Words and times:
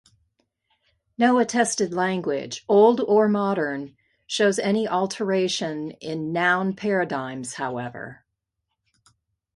No 1.19 1.37
attested 1.37 1.93
language, 1.93 2.65
old 2.67 3.01
or 3.01 3.27
modern, 3.27 3.95
shows 4.25 4.57
any 4.57 4.87
alternation 4.87 5.91
in 5.91 6.31
noun 6.33 6.73
paradigms, 6.75 7.53
however. 7.53 8.25